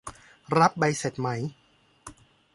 [0.59, 1.29] รับใบเสร็จไหม